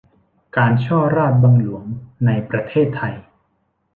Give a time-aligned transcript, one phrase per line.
[0.57, 1.85] การฉ้อราษฎร์บังหลวง
[2.25, 3.15] ในประเทศไทย